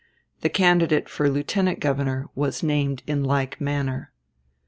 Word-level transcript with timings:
The 0.39 0.49
candidate 0.49 1.07
for 1.07 1.29
lieutenant 1.29 1.79
governor 1.79 2.25
was 2.33 2.63
named 2.63 3.03
in 3.05 3.23
like 3.23 3.61
manner. 3.61 4.11